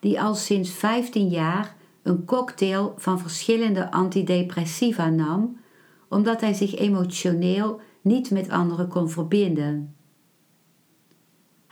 die 0.00 0.20
al 0.20 0.34
sinds 0.34 0.70
15 0.70 1.28
jaar 1.28 1.76
een 2.02 2.24
cocktail 2.24 2.94
van 2.96 3.18
verschillende 3.18 3.90
antidepressiva 3.90 5.08
nam, 5.08 5.60
omdat 6.08 6.40
hij 6.40 6.52
zich 6.52 6.76
emotioneel 6.76 7.80
niet 8.00 8.30
met 8.30 8.48
anderen 8.48 8.88
kon 8.88 9.10
verbinden. 9.10 9.96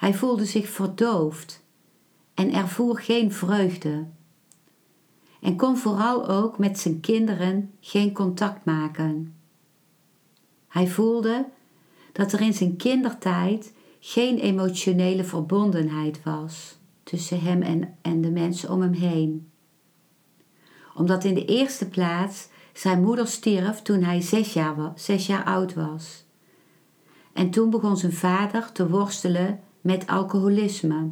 Hij 0.02 0.14
voelde 0.14 0.44
zich 0.44 0.68
verdoofd 0.68 1.64
en 2.34 2.52
ervoer 2.52 2.98
geen 2.98 3.32
vreugde. 3.32 4.06
En 5.40 5.56
kon 5.56 5.76
vooral 5.76 6.28
ook 6.28 6.58
met 6.58 6.78
zijn 6.78 7.00
kinderen 7.00 7.70
geen 7.80 8.12
contact 8.12 8.64
maken. 8.64 9.34
Hij 10.68 10.88
voelde 10.88 11.46
dat 12.12 12.32
er 12.32 12.40
in 12.40 12.52
zijn 12.52 12.76
kindertijd 12.76 13.72
geen 14.00 14.38
emotionele 14.38 15.24
verbondenheid 15.24 16.22
was 16.22 16.78
tussen 17.02 17.40
hem 17.40 17.62
en, 17.62 17.96
en 18.00 18.20
de 18.20 18.30
mensen 18.30 18.70
om 18.70 18.80
hem 18.80 18.92
heen. 18.92 19.50
Omdat 20.94 21.24
in 21.24 21.34
de 21.34 21.44
eerste 21.44 21.88
plaats 21.88 22.48
zijn 22.72 23.02
moeder 23.02 23.26
stierf 23.26 23.82
toen 23.82 24.02
hij 24.02 24.20
zes 24.20 24.52
jaar, 24.52 24.92
zes 24.94 25.26
jaar 25.26 25.44
oud 25.44 25.74
was. 25.74 26.24
En 27.32 27.50
toen 27.50 27.70
begon 27.70 27.96
zijn 27.96 28.12
vader 28.12 28.72
te 28.72 28.88
worstelen 28.88 29.60
met 29.82 30.06
alcoholisme. 30.06 31.10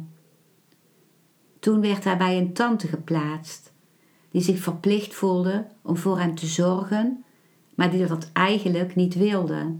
Toen 1.59 1.81
werd 1.81 2.03
hij 2.03 2.17
bij 2.17 2.37
een 2.37 2.53
tante 2.53 2.87
geplaatst, 2.87 3.73
die 4.31 4.41
zich 4.41 4.59
verplicht 4.59 5.13
voelde 5.13 5.67
om 5.81 5.97
voor 5.97 6.19
hem 6.19 6.35
te 6.35 6.45
zorgen, 6.45 7.23
maar 7.75 7.91
die 7.91 8.05
dat 8.05 8.29
eigenlijk 8.33 8.95
niet 8.95 9.15
wilde. 9.15 9.75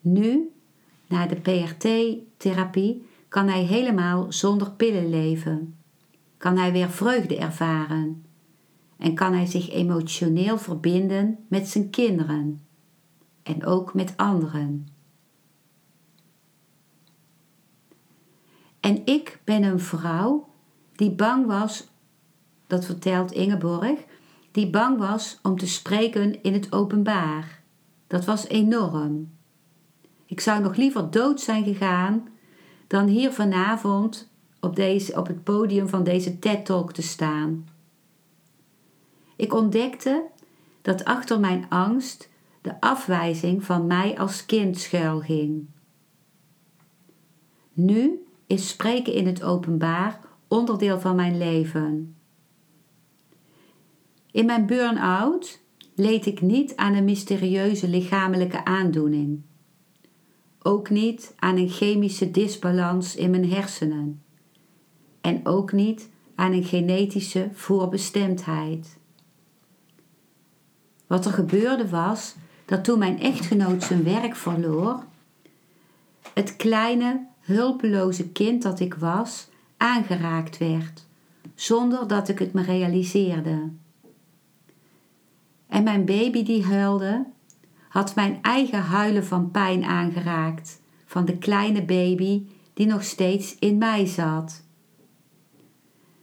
Nu, 0.00 0.50
na 1.06 1.26
de 1.26 1.36
PRT-therapie, 1.36 3.06
kan 3.28 3.48
hij 3.48 3.62
helemaal 3.62 4.32
zonder 4.32 4.70
pillen 4.70 5.10
leven. 5.10 5.76
Kan 6.36 6.56
hij 6.56 6.72
weer 6.72 6.90
vreugde 6.90 7.36
ervaren 7.36 8.24
en 8.96 9.14
kan 9.14 9.32
hij 9.32 9.46
zich 9.46 9.70
emotioneel 9.70 10.58
verbinden 10.58 11.38
met 11.48 11.68
zijn 11.68 11.90
kinderen 11.90 12.60
en 13.42 13.64
ook 13.64 13.94
met 13.94 14.16
anderen. 14.16 14.86
En 18.82 19.06
ik 19.06 19.40
ben 19.44 19.62
een 19.62 19.80
vrouw 19.80 20.48
die 20.92 21.10
bang 21.10 21.46
was, 21.46 21.88
dat 22.66 22.84
vertelt 22.84 23.32
Ingeborg, 23.32 23.98
die 24.50 24.70
bang 24.70 24.98
was 24.98 25.38
om 25.42 25.56
te 25.58 25.66
spreken 25.66 26.42
in 26.42 26.52
het 26.52 26.72
openbaar. 26.72 27.62
Dat 28.06 28.24
was 28.24 28.48
enorm. 28.48 29.30
Ik 30.26 30.40
zou 30.40 30.62
nog 30.62 30.76
liever 30.76 31.10
dood 31.10 31.40
zijn 31.40 31.64
gegaan 31.64 32.28
dan 32.86 33.06
hier 33.06 33.32
vanavond 33.32 34.30
op, 34.60 34.76
deze, 34.76 35.16
op 35.16 35.26
het 35.26 35.44
podium 35.44 35.88
van 35.88 36.04
deze 36.04 36.38
TED-talk 36.38 36.92
te 36.92 37.02
staan. 37.02 37.68
Ik 39.36 39.54
ontdekte 39.54 40.24
dat 40.82 41.04
achter 41.04 41.40
mijn 41.40 41.66
angst 41.68 42.28
de 42.60 42.80
afwijzing 42.80 43.64
van 43.64 43.86
mij 43.86 44.18
als 44.18 44.46
kind 44.46 44.78
schuilging. 44.78 45.66
Nu 47.72 48.26
is 48.52 48.68
spreken 48.68 49.12
in 49.12 49.26
het 49.26 49.42
openbaar 49.42 50.20
onderdeel 50.48 51.00
van 51.00 51.16
mijn 51.16 51.38
leven. 51.38 52.16
In 54.30 54.46
mijn 54.46 54.66
burn-out 54.66 55.60
leed 55.94 56.26
ik 56.26 56.40
niet 56.40 56.76
aan 56.76 56.94
een 56.94 57.04
mysterieuze 57.04 57.88
lichamelijke 57.88 58.64
aandoening. 58.64 59.42
Ook 60.62 60.90
niet 60.90 61.34
aan 61.38 61.56
een 61.56 61.68
chemische 61.68 62.30
disbalans 62.30 63.16
in 63.16 63.30
mijn 63.30 63.50
hersenen. 63.50 64.22
En 65.20 65.46
ook 65.46 65.72
niet 65.72 66.08
aan 66.34 66.52
een 66.52 66.64
genetische 66.64 67.48
voorbestemdheid. 67.52 68.98
Wat 71.06 71.24
er 71.24 71.32
gebeurde 71.32 71.88
was 71.88 72.34
dat 72.64 72.84
toen 72.84 72.98
mijn 72.98 73.20
echtgenoot 73.20 73.82
zijn 73.82 74.04
werk 74.04 74.36
verloor, 74.36 75.04
het 76.34 76.56
kleine, 76.56 77.30
hulpeloze 77.42 78.28
kind 78.28 78.62
dat 78.62 78.80
ik 78.80 78.94
was, 78.94 79.48
aangeraakt 79.76 80.58
werd, 80.58 81.06
zonder 81.54 82.08
dat 82.08 82.28
ik 82.28 82.38
het 82.38 82.52
me 82.52 82.62
realiseerde. 82.62 83.70
En 85.66 85.82
mijn 85.82 86.04
baby 86.04 86.42
die 86.42 86.64
huilde, 86.64 87.26
had 87.88 88.14
mijn 88.14 88.38
eigen 88.42 88.82
huilen 88.82 89.24
van 89.24 89.50
pijn 89.50 89.84
aangeraakt, 89.84 90.80
van 91.06 91.24
de 91.24 91.38
kleine 91.38 91.84
baby 91.84 92.46
die 92.74 92.86
nog 92.86 93.04
steeds 93.04 93.56
in 93.58 93.78
mij 93.78 94.06
zat. 94.06 94.62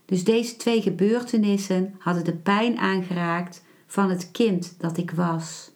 Dus 0.04 0.24
deze 0.24 0.56
twee 0.56 0.82
gebeurtenissen 0.82 1.94
hadden 1.98 2.24
de 2.24 2.36
pijn 2.36 2.78
aangeraakt 2.78 3.64
van 3.86 4.10
het 4.10 4.30
kind 4.30 4.74
dat 4.78 4.96
ik 4.96 5.10
was. 5.10 5.70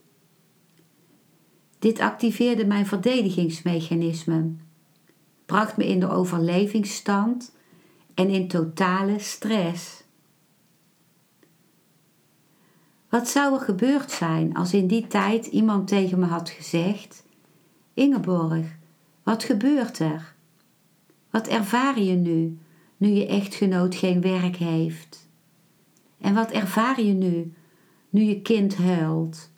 Dit 1.78 2.00
activeerde 2.00 2.66
mijn 2.66 2.86
verdedigingsmechanisme, 2.86 4.52
bracht 5.54 5.76
me 5.76 5.86
in 5.86 6.00
de 6.00 6.08
overlevingsstand 6.08 7.54
en 8.14 8.28
in 8.28 8.48
totale 8.48 9.18
stress. 9.18 10.04
Wat 13.08 13.28
zou 13.28 13.54
er 13.54 13.60
gebeurd 13.60 14.10
zijn 14.10 14.54
als 14.54 14.74
in 14.74 14.86
die 14.86 15.06
tijd 15.06 15.46
iemand 15.46 15.88
tegen 15.88 16.18
me 16.18 16.26
had 16.26 16.50
gezegd: 16.50 17.24
Ingeborg, 17.92 18.66
wat 19.22 19.44
gebeurt 19.44 19.98
er? 19.98 20.34
Wat 21.30 21.46
ervaar 21.46 22.00
je 22.00 22.14
nu, 22.14 22.58
nu 22.96 23.08
je 23.08 23.26
echtgenoot 23.26 23.94
geen 23.94 24.20
werk 24.20 24.56
heeft? 24.56 25.28
En 26.20 26.34
wat 26.34 26.50
ervaar 26.50 27.00
je 27.00 27.12
nu, 27.12 27.52
nu 28.10 28.22
je 28.22 28.42
kind 28.42 28.76
huilt? 28.76 29.50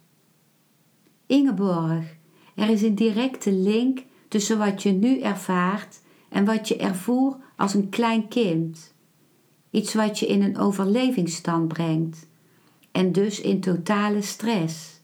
Ingeborg, 1.27 2.17
er 2.55 2.69
is 2.69 2.83
een 2.83 2.95
directe 2.95 3.53
link 3.53 4.05
tussen 4.29 4.59
wat 4.59 4.83
je 4.83 4.93
nu 4.93 5.21
ervaart 5.21 6.01
en 6.29 6.45
wat 6.45 6.69
je 6.69 6.77
ervoer 6.77 7.37
als 7.57 7.75
een 7.75 7.89
klein 7.89 8.29
kind. 8.29 8.95
Iets 9.71 9.95
wat 9.95 10.19
je 10.19 10.27
in 10.27 10.43
een 10.43 10.59
overlevingsstand 10.59 11.69
brengt 11.69 12.29
en 12.93 13.13
dus 13.13 13.41
in 13.41 13.61
totale 13.61 14.23
stress. 14.23 15.01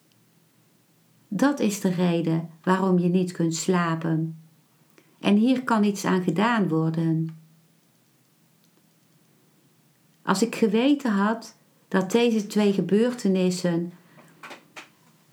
Dat 1.28 1.60
is 1.60 1.80
de 1.80 1.90
reden 1.90 2.50
waarom 2.62 2.98
je 2.98 3.08
niet 3.08 3.32
kunt 3.32 3.54
slapen. 3.54 4.36
En 5.20 5.36
hier 5.36 5.62
kan 5.64 5.84
iets 5.84 6.04
aan 6.04 6.22
gedaan 6.22 6.68
worden. 6.68 7.36
Als 10.22 10.42
ik 10.42 10.54
geweten 10.54 11.10
had 11.10 11.56
dat 11.88 12.10
deze 12.10 12.46
twee 12.46 12.72
gebeurtenissen, 12.72 13.92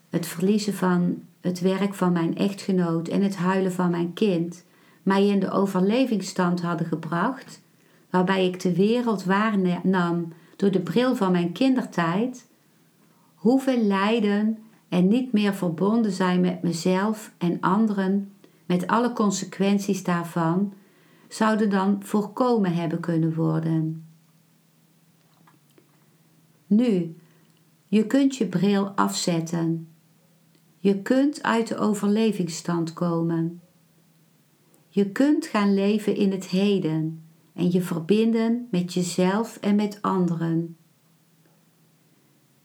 het 0.10 0.26
verliezen 0.26 0.74
van 0.74 1.24
het 1.42 1.60
werk 1.60 1.94
van 1.94 2.12
mijn 2.12 2.36
echtgenoot 2.36 3.08
en 3.08 3.22
het 3.22 3.36
huilen 3.36 3.72
van 3.72 3.92
mijn 3.92 4.14
kind, 4.14 4.66
mij 5.04 5.28
in 5.28 5.40
de 5.40 5.52
overlevingsstand 5.52 6.62
hadden 6.62 6.88
gebracht, 6.88 7.62
waarbij 8.10 8.46
ik 8.46 8.60
de 8.60 8.76
wereld 8.76 9.24
waarnam 9.24 10.34
door 10.56 10.72
de 10.72 10.82
bril 10.82 11.16
van 11.16 11.32
mijn 11.32 11.52
kindertijd, 11.52 12.48
hoeveel 13.36 13.82
lijden 13.82 14.58
en 14.90 15.08
niet 15.08 15.32
meer 15.32 15.54
verbonden 15.54 16.12
zijn 16.12 16.42
met 16.42 16.62
mezelf 16.64 17.32
en 17.38 17.60
anderen, 17.60 18.32
met 18.66 18.88
alle 18.88 19.14
consequenties 19.14 20.04
daarvan, 20.04 20.74
zouden 21.28 21.70
dan 21.70 21.98
voorkomen 22.04 22.74
hebben 22.74 23.00
kunnen 23.00 23.34
worden. 23.34 24.06
Nu, 26.68 27.16
je 27.88 28.08
kunt 28.08 28.36
je 28.36 28.48
bril 28.48 28.88
afzetten. 28.88 29.89
Je 30.80 31.02
kunt 31.02 31.44
uit 31.44 31.68
de 31.68 31.78
overlevingsstand 31.78 32.94
komen. 32.94 33.62
Je 34.90 35.12
kunt 35.12 35.46
gaan 35.46 35.74
leven 35.74 36.16
in 36.16 36.32
het 36.32 36.48
heden 36.48 37.24
en 37.54 37.72
je 37.72 37.82
verbinden 37.82 38.68
met 38.72 38.94
jezelf 38.94 39.58
en 39.58 39.76
met 39.76 40.02
anderen. 40.02 40.78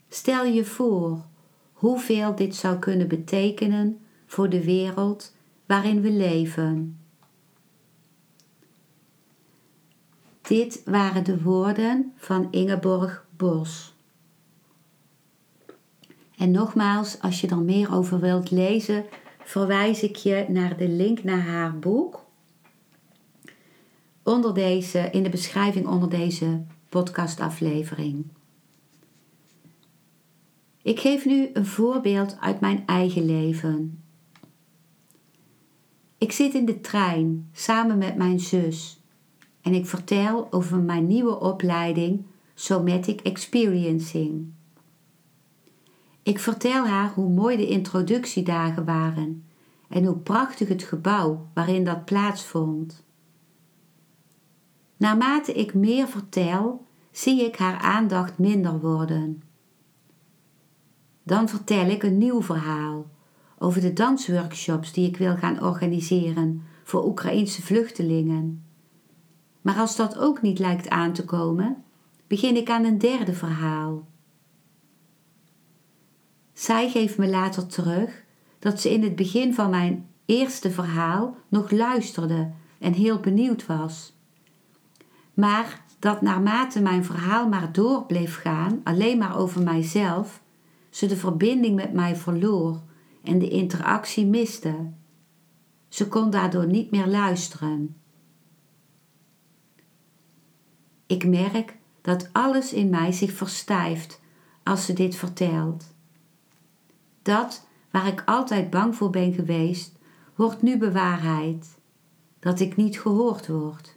Stel 0.08 0.44
je 0.44 0.64
voor 0.64 1.24
hoeveel 1.72 2.34
dit 2.34 2.54
zou 2.54 2.78
kunnen 2.78 3.08
betekenen 3.08 4.00
voor 4.26 4.48
de 4.48 4.64
wereld 4.64 5.36
waarin 5.66 6.00
we 6.00 6.10
leven. 6.10 6.98
Dit 10.42 10.82
waren 10.84 11.24
de 11.24 11.42
woorden 11.42 12.12
van 12.16 12.48
Ingeborg 12.50 13.26
Bos. 13.36 13.93
En 16.38 16.50
nogmaals, 16.50 17.20
als 17.20 17.40
je 17.40 17.48
er 17.48 17.58
meer 17.58 17.94
over 17.94 18.20
wilt 18.20 18.50
lezen, 18.50 19.04
verwijs 19.44 20.02
ik 20.02 20.16
je 20.16 20.46
naar 20.48 20.76
de 20.76 20.88
link 20.88 21.24
naar 21.24 21.40
haar 21.40 21.78
boek. 21.78 22.24
Onder 24.22 24.54
deze, 24.54 25.08
in 25.10 25.22
de 25.22 25.28
beschrijving 25.28 25.86
onder 25.86 26.10
deze 26.10 26.64
podcastaflevering. 26.88 28.26
Ik 30.82 31.00
geef 31.00 31.24
nu 31.24 31.50
een 31.52 31.66
voorbeeld 31.66 32.36
uit 32.40 32.60
mijn 32.60 32.82
eigen 32.86 33.24
leven. 33.24 34.02
Ik 36.18 36.32
zit 36.32 36.54
in 36.54 36.64
de 36.64 36.80
trein 36.80 37.48
samen 37.52 37.98
met 37.98 38.16
mijn 38.16 38.40
zus 38.40 39.00
en 39.60 39.74
ik 39.74 39.86
vertel 39.86 40.52
over 40.52 40.78
mijn 40.78 41.06
nieuwe 41.06 41.40
opleiding 41.40 42.24
Somatic 42.54 43.20
Experiencing. 43.20 44.53
Ik 46.24 46.38
vertel 46.38 46.86
haar 46.86 47.12
hoe 47.14 47.28
mooi 47.28 47.56
de 47.56 47.68
introductiedagen 47.68 48.84
waren 48.84 49.44
en 49.88 50.04
hoe 50.04 50.16
prachtig 50.16 50.68
het 50.68 50.82
gebouw 50.82 51.46
waarin 51.54 51.84
dat 51.84 52.04
plaatsvond. 52.04 53.04
Naarmate 54.96 55.52
ik 55.52 55.74
meer 55.74 56.08
vertel, 56.08 56.86
zie 57.10 57.44
ik 57.44 57.56
haar 57.56 57.78
aandacht 57.78 58.38
minder 58.38 58.80
worden. 58.80 59.42
Dan 61.22 61.48
vertel 61.48 61.86
ik 61.86 62.02
een 62.02 62.18
nieuw 62.18 62.42
verhaal 62.42 63.06
over 63.58 63.80
de 63.80 63.92
dansworkshops 63.92 64.92
die 64.92 65.08
ik 65.08 65.16
wil 65.16 65.36
gaan 65.36 65.62
organiseren 65.62 66.62
voor 66.84 67.06
Oekraïense 67.06 67.62
vluchtelingen. 67.62 68.64
Maar 69.60 69.76
als 69.76 69.96
dat 69.96 70.18
ook 70.18 70.42
niet 70.42 70.58
lijkt 70.58 70.88
aan 70.88 71.12
te 71.12 71.24
komen, 71.24 71.84
begin 72.26 72.56
ik 72.56 72.70
aan 72.70 72.84
een 72.84 72.98
derde 72.98 73.32
verhaal. 73.32 74.06
Zij 76.64 76.90
geeft 76.90 77.18
me 77.18 77.28
later 77.28 77.66
terug 77.66 78.24
dat 78.58 78.80
ze 78.80 78.92
in 78.92 79.02
het 79.02 79.16
begin 79.16 79.54
van 79.54 79.70
mijn 79.70 80.08
eerste 80.24 80.70
verhaal 80.70 81.36
nog 81.48 81.70
luisterde 81.70 82.50
en 82.78 82.92
heel 82.92 83.20
benieuwd 83.20 83.66
was. 83.66 84.12
Maar 85.34 85.84
dat 85.98 86.20
naarmate 86.20 86.80
mijn 86.80 87.04
verhaal 87.04 87.48
maar 87.48 87.72
door 87.72 88.06
bleef 88.06 88.36
gaan, 88.36 88.80
alleen 88.84 89.18
maar 89.18 89.36
over 89.36 89.62
mijzelf, 89.62 90.42
ze 90.90 91.06
de 91.06 91.16
verbinding 91.16 91.76
met 91.76 91.92
mij 91.92 92.16
verloor 92.16 92.80
en 93.22 93.38
de 93.38 93.48
interactie 93.48 94.26
miste. 94.26 94.90
Ze 95.88 96.08
kon 96.08 96.30
daardoor 96.30 96.66
niet 96.66 96.90
meer 96.90 97.06
luisteren. 97.06 97.96
Ik 101.06 101.26
merk 101.26 101.76
dat 102.00 102.28
alles 102.32 102.72
in 102.72 102.90
mij 102.90 103.12
zich 103.12 103.32
verstijft 103.32 104.20
als 104.62 104.84
ze 104.84 104.92
dit 104.92 105.16
vertelt. 105.16 105.93
Dat 107.24 107.66
waar 107.90 108.06
ik 108.06 108.22
altijd 108.26 108.70
bang 108.70 108.96
voor 108.96 109.10
ben 109.10 109.32
geweest, 109.32 109.98
wordt 110.34 110.62
nu 110.62 110.78
bewaarheid. 110.78 111.78
Dat 112.40 112.60
ik 112.60 112.76
niet 112.76 113.00
gehoord 113.00 113.46
word. 113.46 113.96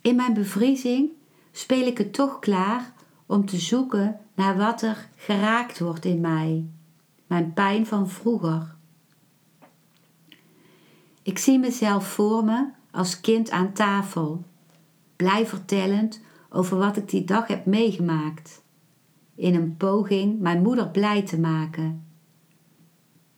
In 0.00 0.16
mijn 0.16 0.34
bevriezing 0.34 1.10
speel 1.52 1.86
ik 1.86 1.98
het 1.98 2.12
toch 2.12 2.38
klaar 2.38 2.92
om 3.26 3.46
te 3.46 3.56
zoeken 3.56 4.20
naar 4.34 4.56
wat 4.56 4.82
er 4.82 5.08
geraakt 5.16 5.78
wordt 5.78 6.04
in 6.04 6.20
mij, 6.20 6.66
mijn 7.26 7.52
pijn 7.52 7.86
van 7.86 8.08
vroeger. 8.08 8.74
Ik 11.22 11.38
zie 11.38 11.58
mezelf 11.58 12.08
voor 12.08 12.44
me 12.44 12.68
als 12.90 13.20
kind 13.20 13.50
aan 13.50 13.72
tafel, 13.72 14.44
blij 15.16 15.46
vertellend 15.46 16.20
over 16.50 16.78
wat 16.78 16.96
ik 16.96 17.08
die 17.08 17.24
dag 17.24 17.46
heb 17.46 17.66
meegemaakt, 17.66 18.62
in 19.38 19.54
een 19.54 19.76
poging 19.76 20.40
mijn 20.40 20.62
moeder 20.62 20.88
blij 20.88 21.22
te 21.22 21.38
maken. 21.38 22.06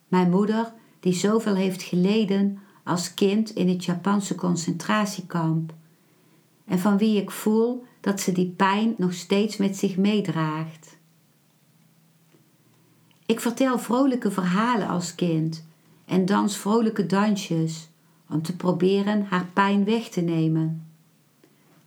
Mijn 0.08 0.30
moeder, 0.30 0.72
die 1.00 1.12
zoveel 1.12 1.54
heeft 1.54 1.82
geleden 1.82 2.58
als 2.84 3.14
kind 3.14 3.50
in 3.50 3.68
het 3.68 3.84
Japanse 3.84 4.34
concentratiekamp, 4.34 5.74
en 6.64 6.78
van 6.78 6.98
wie 6.98 7.20
ik 7.20 7.30
voel 7.30 7.84
dat 8.00 8.20
ze 8.20 8.32
die 8.32 8.48
pijn 8.56 8.94
nog 8.96 9.14
steeds 9.14 9.56
met 9.56 9.76
zich 9.76 9.96
meedraagt. 9.96 10.98
Ik 13.26 13.40
vertel 13.40 13.78
vrolijke 13.78 14.30
verhalen 14.30 14.88
als 14.88 15.14
kind 15.14 15.66
en 16.04 16.26
dans 16.26 16.56
vrolijke 16.56 17.06
dansjes 17.06 17.88
om 18.28 18.42
te 18.42 18.56
proberen 18.56 19.26
haar 19.28 19.46
pijn 19.52 19.84
weg 19.84 20.08
te 20.08 20.20
nemen. 20.20 20.86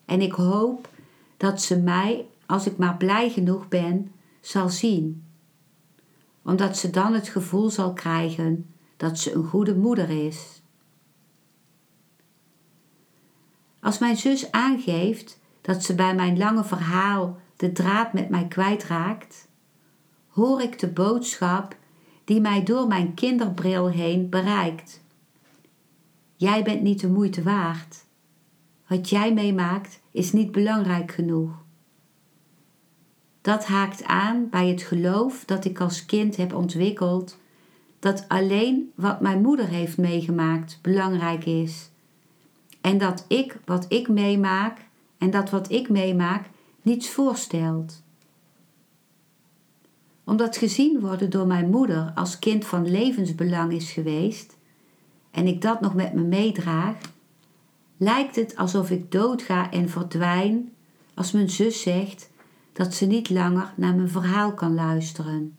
En 0.06 0.21
ik 0.21 0.32
hoop 0.32 0.89
dat 1.38 1.62
ze 1.62 1.80
mij, 1.80 2.26
als 2.54 2.66
ik 2.66 2.78
maar 2.78 2.98
blij 2.98 3.30
genoeg 3.30 3.68
ben, 3.68 4.12
zal 4.42 4.70
zien, 4.70 5.26
omdat 6.44 6.78
ze 6.78 6.89
dan 6.89 7.13
het 7.13 7.30
gevoel 7.30 7.70
zal 7.70 7.94
krijgen 7.94 8.74
dat 8.98 9.20
ze 9.20 9.34
een 9.34 9.44
goede 9.44 9.76
moeder 9.76 10.26
is. 10.26 10.62
Als 13.80 14.00
mijn 14.00 14.18
zus 14.18 14.52
aangeeft 14.52 15.39
dat 15.62 15.84
ze 15.84 15.96
bij 15.96 16.16
mijn 16.16 16.38
lange 16.38 16.63
verhaal 16.63 17.39
de 17.56 17.72
draad 17.72 18.13
met 18.13 18.30
mij 18.30 18.48
kwijtraakt, 18.48 19.48
hoor 20.28 20.62
ik 20.62 20.80
de 20.80 20.88
boodschap 20.88 21.76
die 22.24 22.42
mij 22.42 22.63
door 22.63 22.88
mijn 22.88 23.13
kinderbril 23.13 23.88
heen 23.88 24.30
bereikt. 24.30 25.02
Jij 26.36 26.63
bent 26.63 26.82
niet 26.82 27.00
de 27.00 27.10
moeite 27.10 27.44
waard. 27.44 28.06
Wat 28.88 29.10
jij 29.10 29.34
meemaakt 29.34 30.02
is 30.12 30.32
niet 30.32 30.52
belangrijk 30.52 31.12
genoeg. 31.12 31.62
Dat 33.43 33.65
haakt 33.65 34.03
aan 34.03 34.49
bij 34.49 34.67
het 34.67 34.82
geloof 34.82 35.45
dat 35.45 35.65
ik 35.65 35.79
als 35.79 36.06
kind 36.06 36.36
heb 36.36 36.53
ontwikkeld 36.53 37.38
dat 37.99 38.25
alleen 38.27 38.91
wat 38.95 39.21
mijn 39.21 39.41
moeder 39.41 39.67
heeft 39.67 39.97
meegemaakt 39.97 40.79
belangrijk 40.82 41.45
is. 41.45 41.89
En 42.82 42.97
dat 42.97 43.25
ik 43.27 43.60
wat 43.65 43.86
ik 43.89 44.08
meemaak 44.08 44.77
en 45.17 45.32
dat 45.32 45.49
wat 45.49 45.71
ik 45.71 45.89
meemaak 45.89 46.49
niets 46.82 47.10
voorstelt. 47.10 48.01
Omdat 50.23 50.58
gezien 50.58 50.99
worden 50.99 51.29
door 51.29 51.47
mijn 51.47 51.69
moeder 51.69 52.12
als 52.15 52.39
kind 52.39 52.65
van 52.65 52.91
levensbelang 52.91 53.73
is 53.73 53.91
geweest 53.91 54.58
en 55.32 55.47
ik 55.47 55.62
dat 55.62 55.82
nog 55.82 55.93
met 55.93 56.13
me 56.13 56.21
meedraag, 56.21 56.95
lijkt 57.97 58.36
het 58.36 58.56
alsof 58.56 58.89
ik 58.89 59.12
doodga 59.12 59.71
en 59.71 59.89
verdwijn 59.89 60.71
als 61.13 61.32
mijn 61.32 61.49
zus 61.49 61.82
zegt 61.82 62.32
dat 62.73 62.93
ze 62.93 63.05
niet 63.05 63.29
langer 63.29 63.73
naar 63.75 63.95
mijn 63.95 64.09
verhaal 64.09 64.53
kan 64.53 64.73
luisteren. 64.73 65.55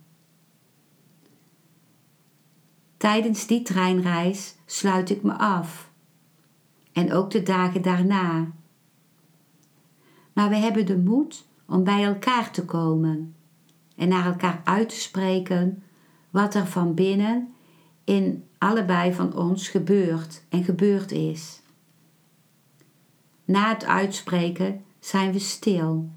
Tijdens 2.97 3.47
die 3.47 3.63
treinreis 3.63 4.55
sluit 4.67 5.11
ik 5.11 5.23
me 5.23 5.33
af. 5.33 5.91
En 6.93 7.13
ook 7.13 7.31
de 7.31 7.43
dagen 7.43 7.83
daarna. 7.83 8.47
Maar 10.33 10.49
we 10.49 10.57
hebben 10.57 10.87
de 10.87 10.99
moed 10.99 11.47
om 11.67 11.85
bij 11.85 12.05
elkaar 12.05 12.51
te 12.51 12.65
komen 12.65 13.35
en 13.97 14.09
naar 14.09 14.27
elkaar 14.27 14.61
uit 14.65 14.89
te 14.89 15.01
spreken 15.01 15.83
wat 16.31 16.55
er 16.55 16.67
van 16.67 16.95
binnen 16.95 17.55
in 18.05 18.45
allebei 18.59 19.15
van 19.15 19.37
ons 19.37 19.69
gebeurt 19.69 20.43
en 20.49 20.65
gebeurd 20.65 21.13
is. 21.13 21.63
Na 23.45 23.69
het 23.69 23.85
uitspreken 23.85 24.85
zijn 24.99 25.33
we 25.33 25.39
stil. 25.39 26.11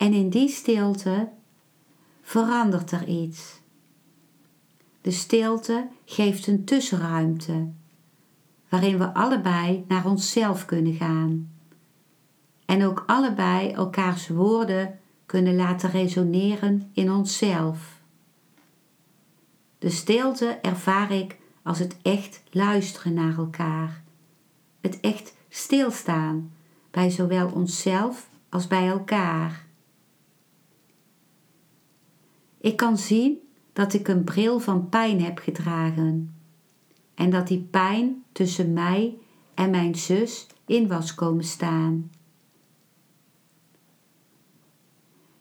En 0.00 0.12
in 0.12 0.30
die 0.30 0.48
stilte 0.48 1.28
verandert 2.22 2.90
er 2.90 3.06
iets. 3.06 3.60
De 5.00 5.10
stilte 5.10 5.88
geeft 6.04 6.46
een 6.46 6.64
tussenruimte 6.64 7.68
waarin 8.68 8.98
we 8.98 9.14
allebei 9.14 9.84
naar 9.88 10.06
onszelf 10.06 10.64
kunnen 10.64 10.94
gaan 10.94 11.50
en 12.64 12.84
ook 12.84 13.04
allebei 13.06 13.70
elkaars 13.70 14.28
woorden 14.28 14.98
kunnen 15.26 15.56
laten 15.56 15.90
resoneren 15.90 16.90
in 16.92 17.10
onszelf. 17.10 18.00
De 19.78 19.90
stilte 19.90 20.58
ervaar 20.62 21.12
ik 21.12 21.38
als 21.62 21.78
het 21.78 21.96
echt 22.02 22.42
luisteren 22.50 23.14
naar 23.14 23.36
elkaar, 23.36 24.02
het 24.80 25.00
echt 25.00 25.34
stilstaan 25.48 26.52
bij 26.90 27.10
zowel 27.10 27.48
onszelf 27.48 28.28
als 28.48 28.66
bij 28.66 28.88
elkaar. 28.88 29.68
Ik 32.60 32.76
kan 32.76 32.98
zien 32.98 33.38
dat 33.72 33.92
ik 33.92 34.08
een 34.08 34.24
bril 34.24 34.60
van 34.60 34.88
pijn 34.88 35.22
heb 35.22 35.38
gedragen 35.38 36.34
en 37.14 37.30
dat 37.30 37.48
die 37.48 37.68
pijn 37.70 38.24
tussen 38.32 38.72
mij 38.72 39.18
en 39.54 39.70
mijn 39.70 39.94
zus 39.94 40.46
in 40.66 40.88
was 40.88 41.14
komen 41.14 41.44
staan. 41.44 42.10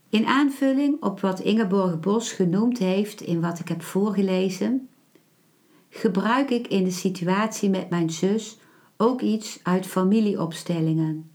In 0.09 0.25
aanvulling 0.25 1.03
op 1.03 1.19
wat 1.19 1.39
Ingeborg 1.39 1.99
Bos 1.99 2.31
genoemd 2.31 2.77
heeft 2.77 3.21
in 3.21 3.41
wat 3.41 3.59
ik 3.59 3.67
heb 3.67 3.81
voorgelezen, 3.81 4.89
gebruik 5.89 6.49
ik 6.49 6.67
in 6.67 6.83
de 6.83 6.91
situatie 6.91 7.69
met 7.69 7.89
mijn 7.89 8.09
zus 8.09 8.59
ook 8.97 9.21
iets 9.21 9.59
uit 9.63 9.85
familieopstellingen. 9.85 11.31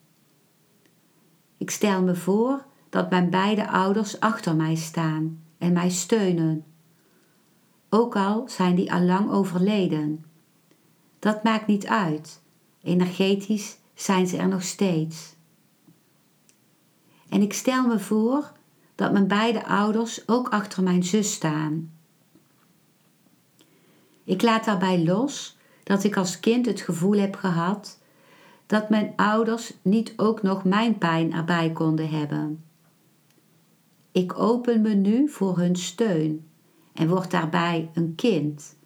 Ik 1.59 1.71
stel 1.71 2.03
me 2.03 2.15
voor 2.15 2.65
dat 2.89 3.11
mijn 3.11 3.31
beide 3.31 3.69
ouders 3.69 4.21
achter 4.21 4.57
mij 4.57 4.75
staan 4.75 5.44
en 5.59 5.73
mij 5.73 5.91
steunen 5.91 6.65
ook 7.95 8.17
al 8.17 8.45
zijn 8.49 8.75
die 8.75 8.93
al 8.93 9.01
lang 9.01 9.31
overleden. 9.31 10.25
Dat 11.19 11.43
maakt 11.43 11.67
niet 11.67 11.87
uit. 11.87 12.43
Energetisch 12.83 13.79
zijn 13.95 14.27
ze 14.27 14.37
er 14.37 14.49
nog 14.49 14.63
steeds. 14.63 15.35
En 17.29 17.43
ik 17.43 17.53
stel 17.53 17.87
me 17.87 17.99
voor 17.99 18.53
dat 18.95 19.13
mijn 19.13 19.29
beide 19.29 19.67
ouders 19.67 20.29
ook 20.29 20.49
achter 20.49 20.83
mijn 20.83 21.05
zus 21.05 21.33
staan. 21.33 21.93
Ik 24.25 24.43
laat 24.43 24.65
daarbij 24.65 25.05
los 25.05 25.57
dat 25.83 26.05
ik 26.05 26.17
als 26.17 26.41
kind 26.41 26.67
het 26.67 26.81
gevoel 26.81 27.19
heb 27.19 27.37
gehad 27.37 27.99
dat 28.67 28.89
mijn 28.89 29.13
ouders 29.17 29.73
niet 29.83 30.13
ook 30.17 30.43
nog 30.43 30.65
mijn 30.65 30.99
pijn 30.99 31.33
erbij 31.33 31.73
konden 31.73 32.09
hebben. 32.09 32.64
Ik 34.15 34.39
open 34.39 34.81
me 34.81 34.95
nu 34.95 35.29
voor 35.29 35.59
hun 35.59 35.77
steun 35.77 36.49
en 36.93 37.09
wordt 37.09 37.31
daarbij 37.31 37.91
een 37.95 38.15
kind. 38.15 38.77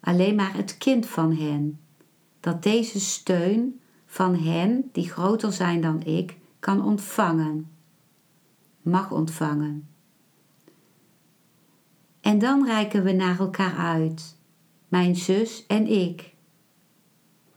Alleen 0.00 0.34
maar 0.34 0.54
het 0.54 0.78
kind 0.78 1.06
van 1.06 1.36
hen, 1.36 1.80
dat 2.40 2.62
deze 2.62 3.00
steun 3.00 3.80
van 4.06 4.34
hen 4.34 4.88
die 4.92 5.10
groter 5.10 5.52
zijn 5.52 5.80
dan 5.80 6.02
ik 6.04 6.38
kan 6.58 6.84
ontvangen, 6.84 7.70
mag 8.82 9.10
ontvangen. 9.12 9.88
En 12.20 12.38
dan 12.38 12.66
reiken 12.66 13.04
we 13.04 13.12
naar 13.12 13.38
elkaar 13.38 13.76
uit, 13.76 14.36
mijn 14.88 15.16
zus 15.16 15.66
en 15.66 15.86
ik. 15.86 16.34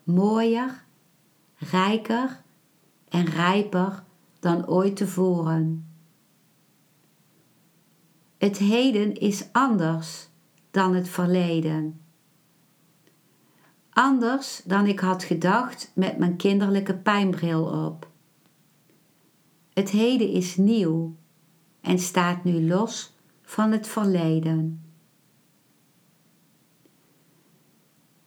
Mooier, 0.03 0.83
rijker 1.55 2.43
en 3.09 3.25
rijper 3.25 4.03
dan 4.39 4.67
ooit 4.67 4.95
tevoren. 4.95 5.94
Het 8.45 8.57
heden 8.57 9.13
is 9.13 9.45
anders 9.51 10.27
dan 10.71 10.95
het 10.95 11.09
verleden. 11.09 12.01
Anders 13.89 14.61
dan 14.65 14.85
ik 14.87 14.99
had 14.99 15.23
gedacht 15.23 15.91
met 15.95 16.17
mijn 16.17 16.35
kinderlijke 16.35 16.95
pijnbril 16.95 17.85
op. 17.85 18.09
Het 19.73 19.89
heden 19.89 20.29
is 20.29 20.55
nieuw 20.55 21.15
en 21.81 21.99
staat 21.99 22.43
nu 22.43 22.67
los 22.67 23.13
van 23.41 23.71
het 23.71 23.87
verleden. 23.87 24.83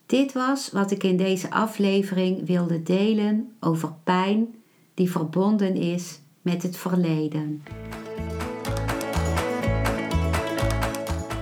Dit 0.07 0.33
was 0.33 0.71
wat 0.71 0.91
ik 0.91 1.03
in 1.03 1.17
deze 1.17 1.51
aflevering 1.51 2.47
wilde 2.47 2.83
delen 2.83 3.57
over 3.61 3.93
pijn 4.05 4.55
die 4.95 5.11
verbonden 5.11 5.75
is 5.75 6.21
met 6.43 6.63
het 6.63 6.77
verleden. 6.77 7.63